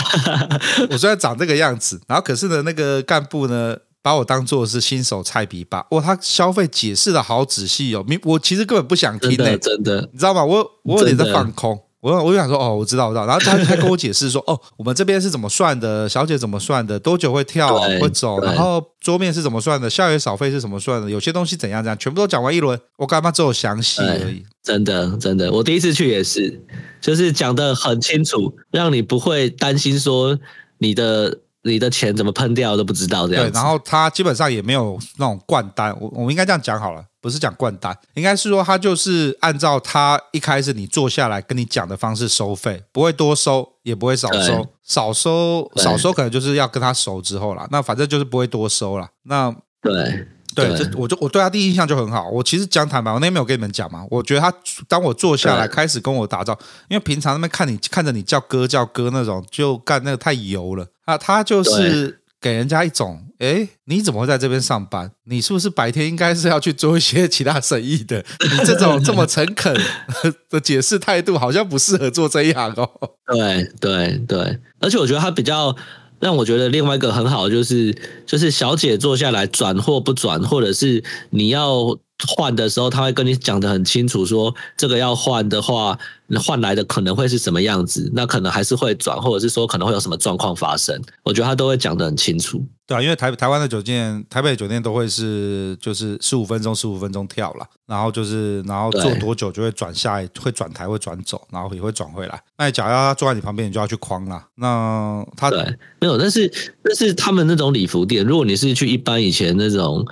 [0.91, 5.85] 我虽然长这个样子，然后可是呢，那个干部呢把我当做是新手菜比吧。
[5.91, 10.45] 哇，他消费解释的好仔细哦，我其实根本不想听呢，真的，你知道吗？
[10.45, 11.77] 我我有点在放空。
[12.09, 13.27] 我我就想说，哦，我知道，我知道。
[13.27, 24.45] 然后他他跟我解释说，哦，我们这边是怎么算的，小姐怎么算的，多久会跳会走，然后桌面是怎么算的，校园扫费是怎么算的，有些东西怎样怎样，全部都讲完一轮，我干嘛只有详细而已。
[24.63, 26.61] 真的真的，我第一次去也是，
[27.01, 30.39] 就是讲的很清楚，让你不会担心说
[30.79, 31.39] 你的。
[31.63, 33.45] 你的钱怎么喷掉都不知道这样。
[33.45, 49.11] 对，然后他基本上也没有那种灌单，我我们应该这样讲好了，不是讲灌单，应该是说他就是按照他一开始你坐下来跟你讲的方式收费，不会多收，也不会少收，少收少收可能就是要跟他熟之后啦，那反正就是不会多收啦。
[49.25, 52.29] 那对，对，这我就我对他第一印象就很好。
[52.31, 54.05] 我其实讲坦白，我那天没有跟你们讲嘛。
[54.11, 54.53] 我觉得他
[54.89, 61.17] 当我坐下来开始跟我打招呼，因为平常那边看你看着你叫哥叫哥那种，就干那个太油了啊。
[61.19, 65.13] 他就是给人家一种，哎，你怎么会在这边上班？
[65.25, 68.25] 你是不是白天应该是要去做一些其他生意的？
[68.51, 69.77] 你这种这么诚恳
[70.51, 72.91] 的解释态度，好像不适合做这一行哦。
[73.27, 75.77] 对对对，而且我觉得他比较。
[76.21, 77.95] 让我觉得另外一个很好就是，
[78.27, 85.99] 就是小姐坐下来转或不转，或者是你要换的时候，他会跟你讲得很清楚，说这个要换的话，
[86.41, 92.65] 换来的可能会是什么样子，那可能还是会转，或者是说可能会有什么状况发生，我觉得他都会讲得很清楚。
[92.87, 102.43] 对啊，因为台台湾的酒店，台北的酒店都会是就是十五分钟十五分钟跳了，然后就是然后坐多久就会转下一会转台会转走，然后也会转回来。
[102.57, 104.43] 那你假如要他坐在你旁边，你就要去框了。
[104.57, 105.63] 那他对
[106.01, 106.51] 没有，但是
[106.83, 110.05] 但是他们那种礼服店，如果你是去一般以前那种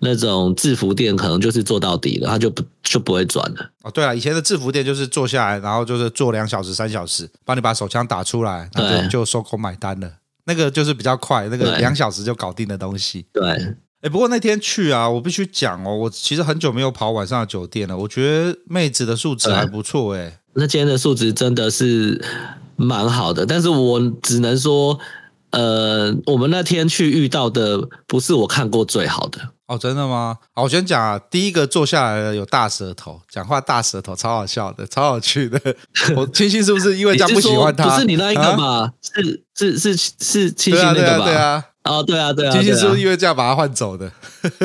[0.00, 3.70] 那种制服店，可能就是做到底了，他就不就不会转了。
[3.82, 10.10] 哦，对了，以前的制服店就是坐下来，然后就是坐两小时三小时，帮你把手枪打出来，那就就收口买单了。
[10.46, 13.24] 那个就是比较快，那个两小时就搞定的东西。
[13.32, 13.50] 对，
[14.02, 17.96] 哎，不过那天去啊，我必须讲哦，我其实很久没有跑晚上的酒店了。
[17.96, 22.22] 我觉得妹子的素质还不错，哎，那今天的素质真的是
[22.76, 24.98] 蛮好的，但是我只能说，
[25.52, 29.53] 呃，我们那天去遇到的不是我看过最好的。
[29.66, 30.36] 哦，真的吗？
[30.52, 35.58] 好，我先讲啊，第一个坐下来的有大舌头，讲话大舌头，超好笑的，超有趣的。
[36.14, 37.84] 我清新是不是因为这样不喜欢他？
[37.88, 38.80] 不是你那一个嘛？
[38.82, 41.24] 啊、是是是是清新那个吧？
[41.24, 42.52] 对啊，哦，对啊，对啊。
[42.52, 44.10] 清新是不是因为这样把他换走的？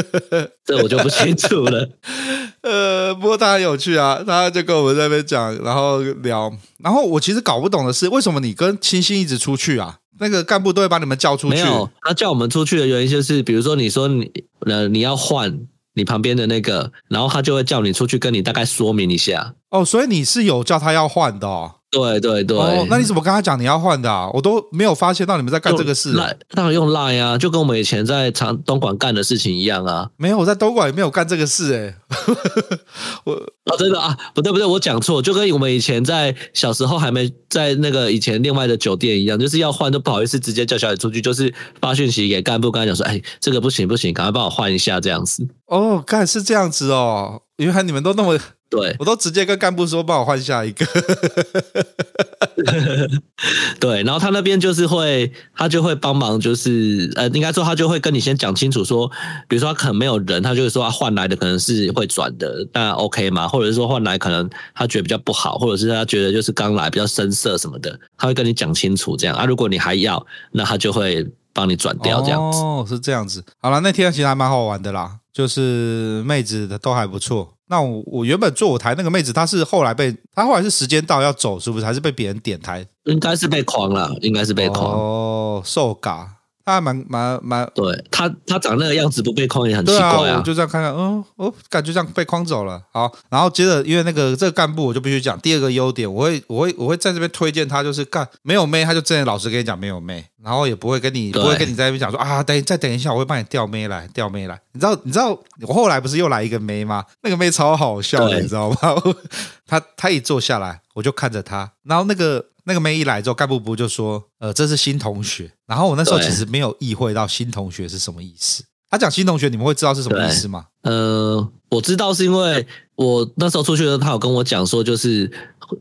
[0.65, 1.89] 这我就不清楚了。
[2.63, 6.51] 呃，不过他很有趣啊，他就跟我们在那边讲，然后聊，
[6.83, 9.97] 然后我其实搞不懂的是，为什么你跟清新一直出去啊？
[10.19, 11.55] 那个干部都会把你们叫出去。
[11.55, 14.29] 没有，他叫我们出去的原因就是，比如说你说你
[14.65, 15.59] 呃你要换
[15.93, 19.55] 你旁边的那个，然后他就会叫你出去跟你大概说明一下。
[19.69, 21.75] 哦，所以你是有叫他要换的哦。
[21.91, 24.29] 对对对，哦，那你怎么跟他讲你要换的啊？
[24.31, 26.13] 我都没有发现到你们在干这个事。
[26.13, 30.09] 赖当然用赖啊，就跟我们以前在长东莞干的事情一样啊。
[30.15, 31.95] 没有，我在东莞也没有干这个事哎。
[33.23, 33.33] 我
[33.65, 45.47] 啊，真的啊，不对不对，我讲错，就跟我们以前在小时候还没在那个以前另外的酒店一样，就是要换都不好意思直接叫小姐出去，就是发讯息给干部跟他讲说，哎，这个不行不行，赶快帮我换一下这样子。
[45.67, 48.39] 哦，干是这样子哦，原来你们都那么。
[48.71, 50.85] 对，我都直接跟干部说，帮我换下一个。
[53.79, 59.09] 对，然后他那边就是会，他就会帮忙，就是呃，应该说他就会跟你先讲清楚，说，
[59.47, 63.47] 比如说他可能没有人，他就会说他换来的可能是会转的，那 OK 吗？
[63.47, 69.45] 或者是说换来可能他觉得比较不好，或者是他觉得就是刚来比较生涩什么的，他会跟你讲清楚这样啊。
[69.45, 72.59] 如果你还要，那他就会帮你转掉这样子。
[72.59, 73.43] 哦，是这样子。
[73.61, 77.55] 好了，那天其实还蛮好玩的啦，就是妹子的都还不错。
[77.67, 81.85] 那我我原本坐我台那个妹子，她是后来被她后来是时间到要走，是不是？
[81.85, 82.87] 还是被别人点台？
[83.03, 84.91] 应该是被框了，应该是被框。
[84.91, 86.37] 哦，受嘎。
[86.69, 90.33] 他还蛮蛮蛮，对他他长那个样子不被框也很奇怪啊！
[90.33, 92.81] 啊我就这样看看，嗯，哦，感觉这样被框走了。
[92.91, 104.59] 好，然后接着因为那个这个干部，我就必须讲第二个优点，我会我会我会在这边推荐他，就是干没有妹，他就真的老实跟你讲没有妹，然后也不会跟你不会跟你在那边讲说啊，等再等一下，我会帮你调妹来调妹来。
[104.73, 107.03] 你知道你知道我后来不是又来一个妹吗？
[107.23, 108.77] 那个妹超好笑的，你知道吗？
[109.65, 112.45] 他他一坐下来，我就看着他，然后那个。
[112.69, 118.63] 那个妹一来之后，干部部就说：“呃，这是新同学。”然后我那时候其实没有意会到新同学是什么意思。
[118.91, 120.65] 他讲新同学，你们会知道是什么意思吗？
[120.83, 125.29] 呃，我知道是因为我那时候出去的时候，他有跟我讲说，就是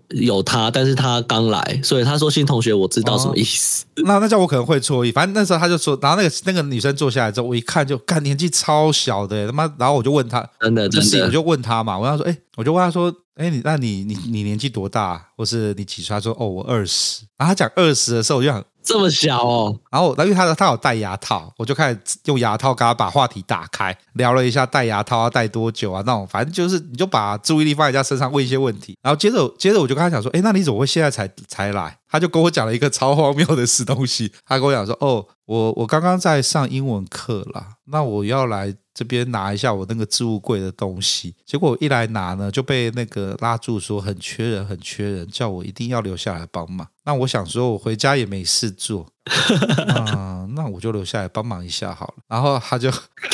[0.08, 3.84] 有他，但是他刚来，所以他说新同学，我知道什么意思。
[3.84, 5.12] 哦、那那叫我可能会错意。
[5.12, 9.72] 反正那时候他就说，然后那个那个女生坐下来之后，我一看就看年纪超小的，他妈！
[9.78, 13.14] 然后我就问他，真的真的，我就问他嘛，我跟他说，哎，我就问他说。
[13.38, 15.24] 哎，你那你你你年纪多大？
[15.36, 16.12] 或是你几岁？
[16.12, 17.24] 他说哦，我二十。
[17.36, 19.78] 然后他讲二十的时候，我就想这么小哦。
[19.90, 26.02] 然后，因为他他有戴牙套，我就开始用牙套跟他把话题打开，聊了一下戴牙套要戴多久啊？
[26.06, 28.96] 那种反正就是你就把注意力放在他身上，问一些问题。
[29.02, 31.97] 然后接着接着我就跟他讲说，哎，那你怎么会现在才才来？
[32.08, 34.32] 他就跟我讲了一个超荒谬的死东西。
[34.46, 38.74] 他跟我讲说，哦，我我刚刚在上英文课啦，那我要来。
[38.98, 46.84] 这边拿一下我那个置物柜的东西，结果我一来拿呢，就被那个拉住说很缺人，很缺人，叫我一定要留下来帮忙。
[47.04, 49.06] 那我想说，我回家也没事做，
[49.94, 52.14] 啊、嗯，那我就留下来帮忙一下好了。
[52.26, 52.90] 然后他就，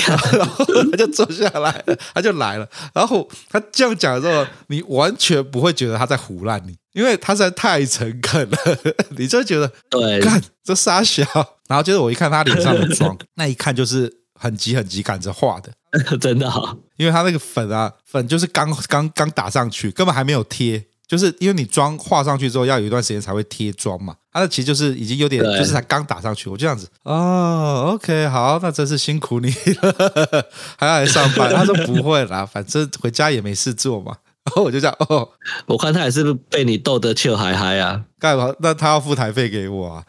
[0.06, 2.68] 然 后他就坐下来了，他就来了。
[2.92, 8.58] 然后他这样讲的时候，你完全不会觉得他在胡乱你，因为他实在太诚恳了，
[9.18, 11.22] 你就觉得，对，看这傻小。
[11.68, 14.20] 然后接着我一看他脸上的妆， 那一看就是。
[14.36, 15.72] 很急很急赶着画的，
[16.18, 20.84] 真的哦，因为他那个粉啊，粉就是刚刚刚打上去，根本还没有贴。
[21.06, 29.48] 就是因为你妆画上去之后要有一段时间才会贴妆嘛，他的其实就是已经有点，就是才刚打上去，我就这样子哦，OK，好，那真是辛苦你
[29.80, 31.54] 了，还要来上班。
[31.54, 34.16] 他说不会啦，反正回家也没事做嘛。
[34.44, 35.26] 然后我就这样哦，
[35.66, 38.52] 我看他也是被你逗得笑嗨嗨啊，干嘛？
[38.60, 40.04] 那他要付台费给我啊？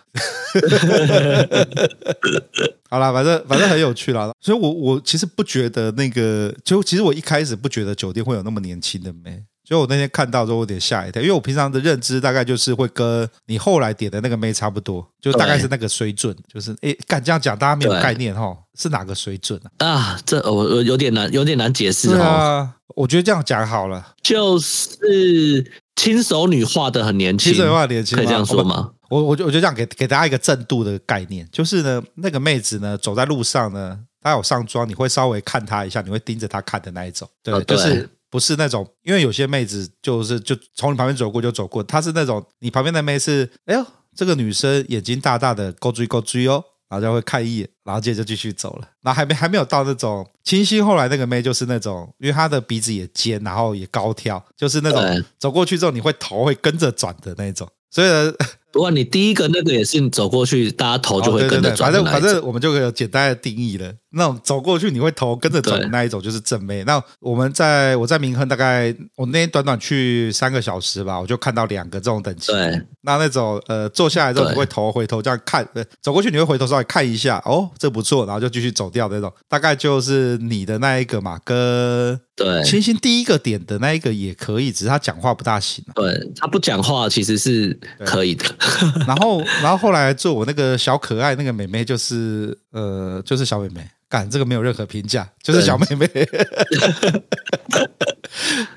[2.90, 4.32] 好啦，反正反正很有趣啦。
[4.42, 9.44] 所以我我其实不觉得那个，就其实我一开始不觉得酒店会有那么年轻的妹。
[9.68, 19.88] 所以我那天看到之后有点吓一跳，因为我平常的认知大概就是会跟你后来点的那个妹差不多，就大概是那个水准，就是诶，敢这样讲，大家没有概念哈，是哪个水准啊？
[19.88, 22.76] 啊，这我我有点难，有点难解释啊。
[22.96, 28.92] 我觉得这样讲好了，就是亲手女画的很年轻，亲手女画年轻，可以这样说吗？
[29.10, 38.08] 我我就我就这样给给大家一个正度的概念，就是呢，那个妹子呢，走在路上呢，她有上妆，你会稍微看她一下，你会盯着她看的那一种，对，哦、对就是。
[38.36, 58.34] 不是那种，因为有些妹子就是就从你旁边走过就走过，她是那种你旁边的妹是，哎呦，这个女生眼睛大大的，勾追勾追哦，然后就会看一眼，然后接着就继续走了，然后还没还没有到那种清新，后来那个妹就是那种，因为她的鼻子也尖，然后也高挑，就是那种走过去之后你会头会跟着转的那种，所以呢。
[58.76, 61.90] 不过你第一个那个也是你走过去，大家头就会跟着转。
[61.90, 63.90] 反正反正我们就可以有简单的定义了。
[64.12, 66.84] 那种走过去你会头跟着转的那一种就是正妹。
[66.84, 72.52] 那我们在我在明亨大概我那天短短去三个小时吧，我就看到两个这种等级。
[72.52, 79.34] 对，那那种呃坐下来之后你会头回头这样看，呃走过去你会回头稍微看一下，哦这不错，然后就继续走掉的那种。
[79.48, 82.20] 大概就是你的那一个嘛，跟。
[82.36, 85.94] 对，星星第一个点的那一个也可以，只是他讲话不大行，啊。
[85.96, 88.44] 对，他不讲话其实是可以的。
[89.08, 96.10] 然后，然后后来做我那个小可爱那个妹妹，就是呃，就是小妹妹，干这个没有任何评价，就是小妹妹。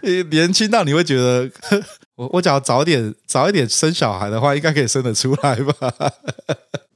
[0.31, 1.51] 年轻到你会觉得，
[2.14, 6.12] 我我只要早点早一点生小孩的话，应该可以生得出来吧？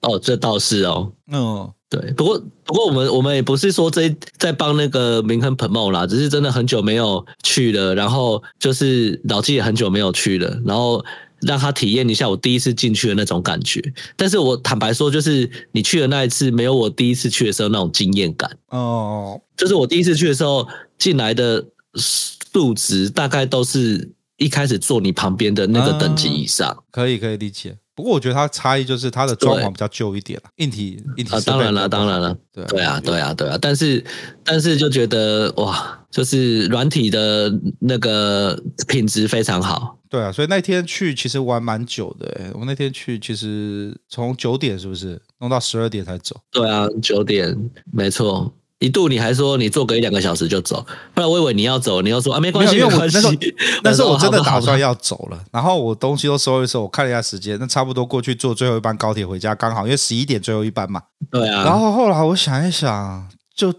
[0.03, 1.73] 哦，这倒是哦，嗯。
[1.93, 11.05] 对，不过不过我们我们也不是说这在帮那个明亨 promote 啦，只是真的很久没有去了，然后就是老纪也很久没有去了，然后
[11.43, 13.79] 让他体验一下我第一次进去的那种感觉。
[14.17, 19.39] 但是我坦白说，就是你去的那一次，没有我第一次去的时候那种惊艳感哦。
[19.55, 21.63] 就是我第一次去的时候进来的
[21.97, 27.77] 数值大概都是一开始坐你旁边的那个等级以上，啊、可以可以理解。
[28.03, 34.05] 不过我觉得它差异就是它的装潢比较旧一点了，硬体硬体啊，当然了，当然了，对对啊，对啊，对啊，但是
[34.43, 45.23] 但是就觉得哇，就是软体的那个品质非常好，对啊，所以那天去其实玩蛮久的，我们那天去其实从九点是不是？
[45.39, 46.35] 弄到十二点才走？
[46.51, 47.57] 对啊，九点
[47.93, 48.53] 没错。
[48.83, 53.55] 一度你还说你坐个一两个小时就走，后来我以为你要走，你又说啊没关系，没关系。
[53.85, 61.01] 那时候 我真的打算要走了，然后我东西都收一收，我看了一下时间，那差不多过去坐最后一班高铁回家刚好，因为十一点最后一班嘛。
[61.31, 61.63] 对啊。
[61.65, 63.73] 然后后来我想一想，就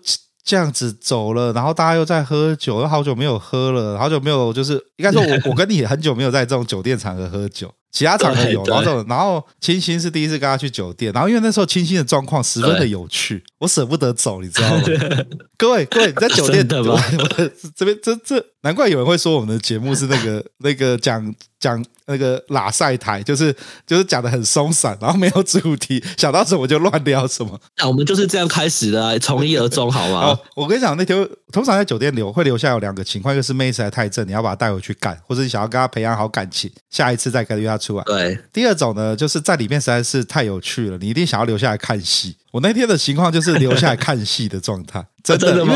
[0.45, 7.69] 这样子走了，然后大家又在喝酒，又好久没有喝了，好久没有就是应该说我我跟你很久没有在这种酒店场合喝酒。
[7.93, 14.83] 其他场合有，然后然后清新是第一次跟他去酒店，然后因为那时候清新的状况十分的有趣，我舍不得走，你知道吗？
[15.55, 16.99] 各位各位，你在酒店 的吗？
[17.75, 21.23] 这边这这，难怪有人会说我们的节目是那个那个讲
[21.63, 27.59] 讲那个拉赛台，就是就是讲的很松散，然后没有主题，想到什么就乱聊什么。
[27.77, 30.37] 那我们就是这样开始的啊，从一而终，好吗？
[30.57, 37.77] 我跟你讲，那天通常在酒店留会留下有两个情况，一个是妹子还太正，你要把她带回去干，或者你想要跟她培养好感情，下一次再跟约她。
[37.83, 38.03] 出来。
[38.05, 42.37] 对，第二种呢，就是在里面实在是太有趣了，你一定想要留下来看戏。
[42.51, 45.73] 我那天的情况就是留下来看戏的状态， 真的，吗？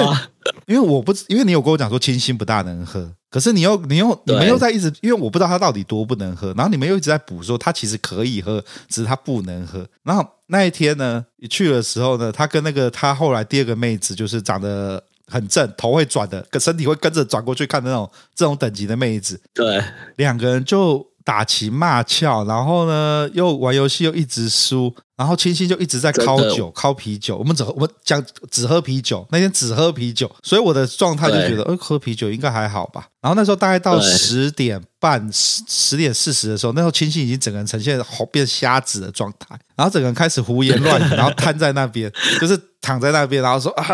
[0.67, 9.87] 因为，因为我不，因为你有跟我讲说清新不大能喝，可是你又，你又，你们又在一直，因为我不知道他到底多不能喝，然后你们又一直在补说他其实可以喝，只是他不能喝。
[10.03, 19.83] 然后那一天呢，你去的时候呢，他跟那个他后来第二个妹子，就是长得很正，头会转的，跟身体会跟着转过去看的那种这种等级的妹子，对，
[20.15, 21.05] 两个人就。
[21.27, 27.35] 打情骂俏，然后呢，又玩游戏又一直输，然后清新就一直在烤酒、烤啤酒。
[27.37, 33.07] 我们只我们讲只喝啤酒，那天只喝啤酒，所以我的状态就觉得，呃，喝啤酒应该还好吧。
[33.19, 43.85] 然后那时候大概到十点半十十点四十的时候，那时候清新已经整个人呈现红变瞎子的状态，然后整个人开始胡言乱语，然后瘫在那边，就是躺在那边，然后说啊，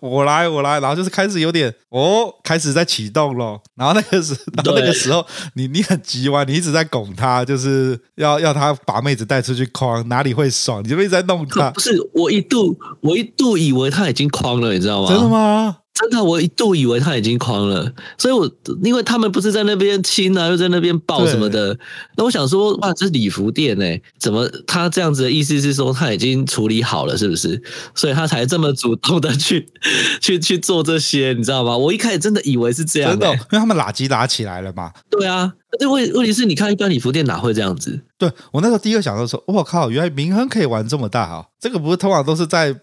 [0.00, 5.24] 我来我来，然后就是开始有点哦，开始在启动了，然后那个时，然后那个时候
[5.54, 11.70] 你你很急歪，你一直在拱他，就是要要他把妹子带出去框，哪里会爽，你就一直在弄他。
[11.70, 15.08] 不是，我一度我一度以为他已经框了，你知道吗？
[15.08, 15.76] 真的吗？
[16.00, 18.48] 真的，我一度以为他已经框了，所以我
[18.84, 21.76] 因为他们不是在那边亲啊，又在那边抱什么的，
[22.16, 27.60] 那我想说，哇，这是礼服店哎、欸，怎么他这样子的意思是说他已经处理好了，是不是？
[27.94, 29.68] 所以他才这么主动的去
[30.20, 31.76] 去去做这些，你知道吗？
[31.76, 34.92] 我一开始真的以为是这样、欸，真的，因为他们拉机拉起来了嘛。
[35.10, 35.52] 对啊。
[35.78, 38.00] 这问问题是你看一般礼服店哪会这样子？
[38.16, 41.44] 对，我那时候第一个想到说，我靠，原来明亨可以玩这么大啊！
[41.60, 42.74] 这个不是通常都是在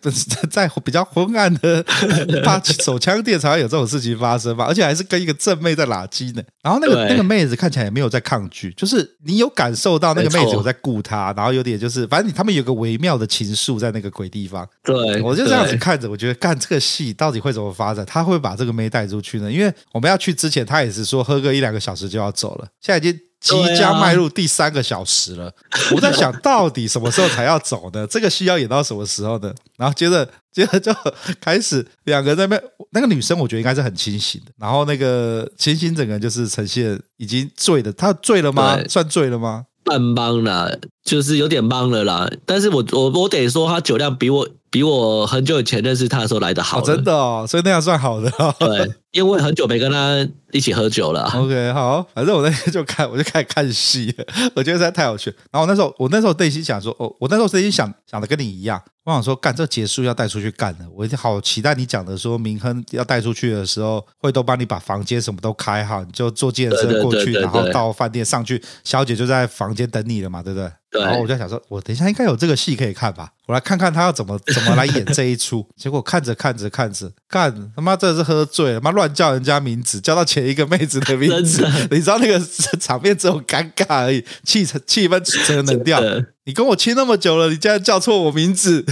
[0.50, 1.84] 在比较昏暗的
[2.84, 4.66] 手枪店才会有这种事情发生吧？
[4.66, 6.44] 而且还是跟一个正妹在拉机呢。
[6.66, 14.68] 然后那个那个妹子看起来也没有在抗拒，就是你有感受到那个妹子有在顾他，然后有点就是反正他们有个微妙的情愫在那个鬼地方。
[14.84, 18.04] 对，我就这样子看着，我觉得干这个戏到底会怎么发展？
[18.08, 19.52] 他会把这个妹带出去呢？
[19.52, 22.68] 因为我们要去之前，他也是说喝个一两个小时就要走了。
[22.82, 25.54] 现在已经即将迈入第三个小时了，
[25.92, 28.08] 我在想 到底什么时候才要走呢？
[28.08, 29.54] 这个戏要演到什么时候呢？
[29.78, 30.92] 然后接着接着就
[31.40, 38.80] 开始两个在那边，那个女生我觉得应该是很清醒的，然后那个清醒整个人就是呈现已经醉的，她醉了吗？
[38.88, 39.66] 算醉了吗？
[39.84, 42.28] 半懵了，就是有点懵了啦。
[42.44, 48.32] 但是我我我得说，他酒量比我比我很久以前认识他的时候来的好，真的哦，所以那样算好的。
[48.58, 50.28] 对，因为很久没跟他。
[50.52, 51.30] 一起喝酒了。
[51.36, 54.16] OK，好，反正我那天就看，我就开始看戏，
[54.56, 55.30] 我觉得实在太有趣。
[55.52, 70.72] 然后我那时候，我那时候内心想说，哦，我那时候内心想想的跟你一样，我想说，干这结束要带出去干的，我一定好期待你讲的说，明亨要带出去的时候，会都帮你把房间什么都开好，你就坐计程车过去，然后到饭店上去，小姐就在房间等你了嘛，对不对？
[71.00, 75.66] 然后我就在想说，我等一下应该有这个戏可以看吧，我来看看他要怎么 怎么来演这一出。
[75.76, 82.40] 结果看着看着看着，干他妈真的是喝醉了，妈乱叫人家名字，叫到前一个妹子的名字， 你知道那个
[82.80, 86.02] 场面只有尴尬而已，气氛气氛整个冷掉。
[86.48, 88.86] 你跟我亲那么久了，你竟然叫错我名字，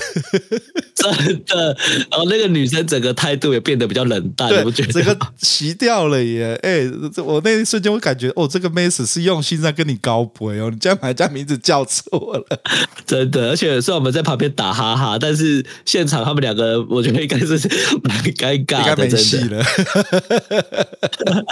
[0.95, 1.77] 真的。
[2.09, 6.59] 然后那个女生整个态度也变得比较冷淡，我觉得整个熄掉了耶。
[6.63, 6.91] 哎、欸，
[7.23, 12.59] 我那一瞬间我感觉，哦，这个妹子是用心在跟你高博哦，你竟然把人家名字叫错了，
[13.05, 13.51] 真的。
[13.51, 17.47] 而且虽然我们在旁边打哈哈，但是现场他们两个，我觉得应该是
[18.03, 19.63] 蛮尴尬的，应该没戏了。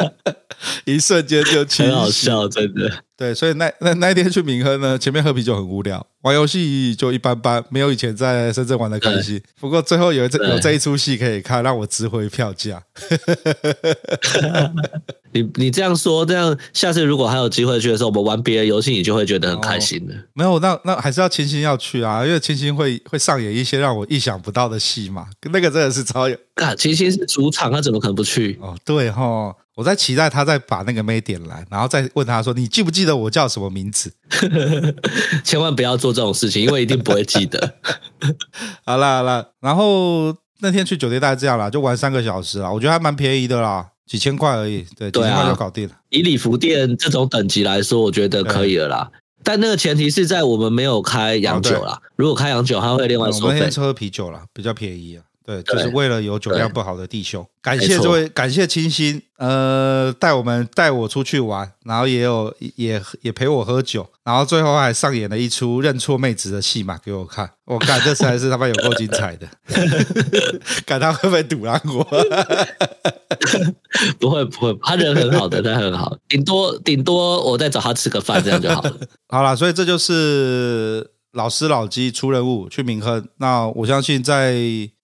[0.86, 3.04] 一瞬间就很好笑，真的。
[3.22, 9.40] 对，所以那那那一天去明亨呢，前面喝啤酒很无聊，玩游戏就一般般，没有以前在深圳玩的开心。
[9.60, 12.82] 不过最后有这有这一出戏可以看，让我值回票价。
[15.34, 20.16] 你你这样说，这样下次如果还有机会去的时候，我们玩别的游戏，你就会觉得很开心的。
[20.34, 25.28] 没有，那那还是要清新要去啊，因为清新会会上演一些让我意想不到的戏嘛。
[25.52, 26.36] 那个真的是超有。
[26.56, 28.58] 啊，清新是主场，他怎么可能不去？
[28.60, 29.56] 哦，对哈。
[29.82, 34.14] 我在期待他再把那个妹点来，然后再问他说：“你记不记得我叫什么名字？”
[35.44, 37.74] 千万不要做这种事情，因为一定不会记得。
[38.86, 45.96] 好啦好啦，然后那天去酒店大概这样啦，就玩三个小时啦，我觉得还蛮便宜的啦，几千块而已，对，几千块就搞定了。
[46.10, 49.10] 以礼服店这种等级来说，我觉得可以了啦。
[49.44, 53.46] 但那个前提是在我们没有开洋酒啦，如果开洋酒，他会另外收费。
[53.48, 55.24] 我们先喝啤酒啦，比较便宜啊。
[55.52, 69.48] 对，就是为了有酒量不好的弟兄，感谢这位，感谢清新，呃，带我们带我出去玩，然后也有也也陪我喝酒，然后最后还上演了一出认错妹子的戏码给我看，我看这才是他妈有够精彩的，
[70.86, 72.04] 看他会不会堵烂我？
[74.20, 78.98] 不会不会，他人很好的，他很好，顶多顶多我再找他吃个饭这样就好了。
[79.28, 81.12] 好了，所以这就是。
[81.34, 84.54] 老师老鸡出任务去明亨，那我相信在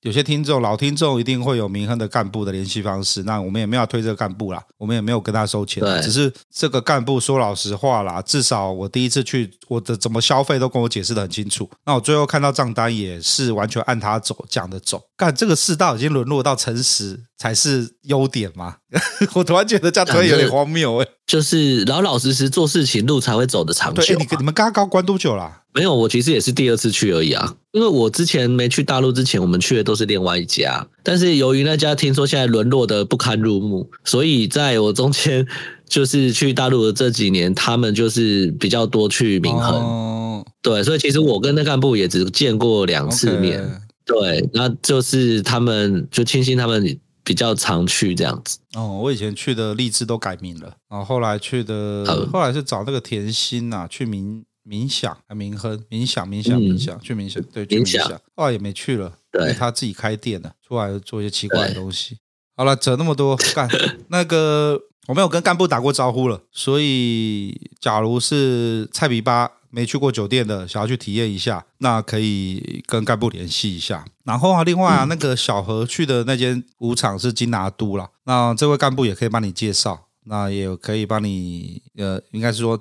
[0.07, 18.77] 有些听众老听众一定会有明亨的干部的联系方式，那我们也没有推这个干部啦，我们也没有跟他收钱，只是这个干部说老实话啦，至少我第一次去，我的怎么消费都跟我解释的很清楚，那我最后看到账单也是完全按他走讲的走，干这个世道已经沦落到诚实才是优点吗？
[19.35, 24.01] 我突然觉得这样突然有点荒谬哎，就是老老实实做事情，路才会走得长久。
[24.01, 25.63] 对，你你们刚刚关多久啦？
[25.73, 27.55] 没有，我其实也是第二次去而已啊。
[27.77, 30.83] 因为我之前没去大陆之前，我们去的都是另外一家。
[31.03, 35.45] 但是由于那家听说现在沦落的不堪入目，所以在我中间
[35.87, 39.75] 就是去大陆的这几年，他们就是比较多去明亨。
[39.75, 43.61] 哦、对，所以其实我跟那干部也只见过两次面。
[43.61, 43.81] Okay.
[44.07, 46.99] 对，那就是他们就清新他们。
[47.27, 48.57] 比较常去这样子。
[48.73, 62.17] 哦，我以前去的励志都改名了，然后后来去的，嗯、后来是找那个甜心呐、啊，去冥冥想还冥哼冥想冥想冥想去冥想，对，去冥想，后来也没去了，因为，他自己开店了，出来做一些奇怪的东西。
[62.55, 63.69] 好了，扯那么多 干
[64.09, 74.03] 那个，我没有跟干部打过招呼了，所以假如是菜比巴没去过酒店的，想要去体验一下，那可以跟干部联系一下。
[74.25, 82.79] 然后啊，另外啊，那个小何去的那间舞场是金拿都啦，那这位干部也可以帮你介绍，那也可以帮你呃，应该是说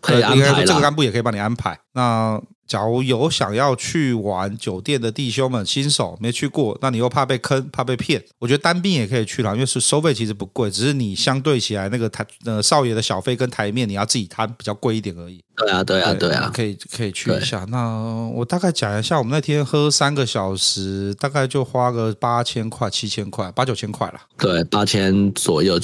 [0.00, 1.78] 可以安排，这个干部也可以帮你安排。
[1.92, 15.44] 那假如有想要去玩酒店的弟兄们，新手没去过，那你又怕被坑、怕被骗，我觉得单兵也可以去了，因为是收费其实不贵，只是你相对起来那个台呃少爷的小费跟台面你要自己摊，比较贵一点而已。
[15.56, 17.64] 对啊，对啊，对啊，可以可以去一下。
[17.68, 24.20] 那我大概讲一下，我们那天喝三个小时，大概就花个八千块、七千块、八九千块了。
[24.38, 25.78] 对，八千左右，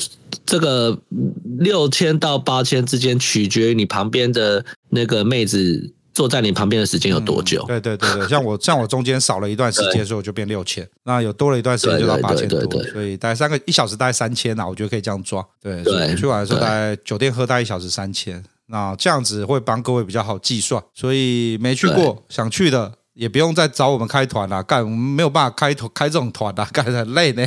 [0.50, 0.98] 这个
[1.58, 5.94] 六千到八千之间取决于你旁边的那个妹子。
[6.12, 7.64] 坐在你旁边的时间有多久？
[7.68, 10.86] 嗯、对对对对，像我像我中间少了一段时间，所以我就变六千。
[11.04, 12.60] 那有多了一段时间就到八千多，
[12.92, 15.42] 所以大概三个一小时大概三千呐，我觉得可以这样抓。
[15.62, 20.82] 对，所以去玩的时候大概酒店喝大概一小时三千，那这样子会帮各位比较好计算。
[20.92, 27.46] 所以没去过想去的也不用再找我们开团了，干我们没有办法开团开这种团啊，干很累呢。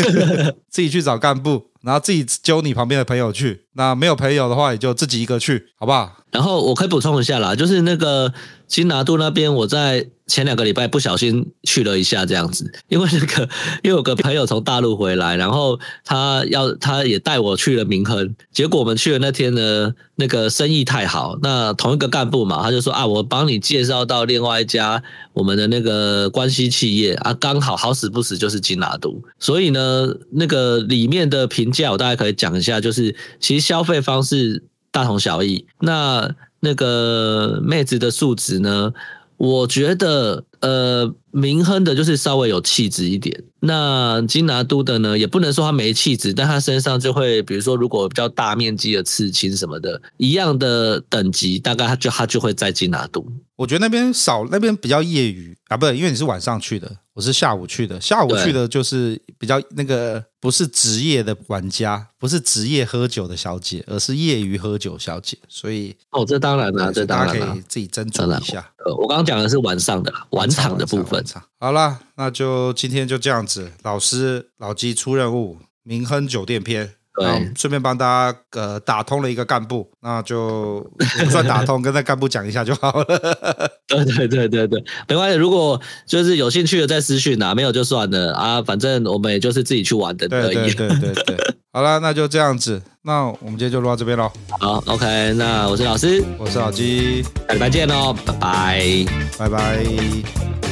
[0.70, 3.66] 自己去找干部，然后自己揪你旁边的朋友去。
[3.72, 6.16] 那没有朋友的话，也就自己一个去，好不好？
[6.30, 8.32] 然后我可以补充一下啦，就是那个
[8.68, 13.48] 金拿度那边，我在前两个礼拜不小心去了一下，这样子，因为那个
[13.82, 25.02] 因为有个朋友从大陆回来，然后他要他也带我去了冥亨，结果我们去的那天呢，那个生意太好，那同一个干部嘛，他就说啊，我帮你介绍到另外一家
[25.32, 34.62] 我们的那个关系企业啊，刚好好死不死就是金拿度，所以呢，那个里面的评价我大概可以讲一下，就是其实消费方式。
[34.90, 35.66] 大同小异。
[35.80, 38.92] 那那个妹子的素质呢？
[39.36, 43.42] 我觉得，呃，明亨的就是稍微有气质一点。
[43.60, 53.26] 那金拿督的呢，也不能说他没气质，但他身上就会，比如说，如果比较大面积的刺青什么的，一样的等级，大概他就他就会在金拿督。
[53.56, 56.88] 我觉得那边少，那边比较业余啊，不对，因为你是晚上去的。
[57.14, 65.36] 我是下午去的，下午去的就是比较那个不是职业的玩家，不是职业喝酒的小姐，而是业余喝酒小姐。
[65.48, 68.70] 所以哦，这当然了，这当然可以自己斟酌一下。
[68.86, 71.24] 呃，我刚刚讲的是晚上的晚场的部分。
[71.58, 73.72] 好了，那就今天就这样子。
[73.82, 76.94] 老师老鸡出任务，明亨酒店篇。
[77.18, 80.80] 对，顺便帮大家呃打通了一个干部，那就
[81.24, 83.04] 不算打通，跟那干部讲一下就好了。
[83.88, 85.36] 对对对对对，没关系。
[85.36, 90.54] 如果就是有兴趣的再私讯啊，没有就算了啊，反正我们也就是自己去玩的而已。
[90.54, 91.36] 对对对对对，
[91.72, 94.30] 好了，那就这样子，那我们今天就录到这边喽。
[94.60, 99.06] 好，OK，那我是老师，我是老鸡，下礼拜见喽，拜拜，
[99.38, 100.67] 拜拜。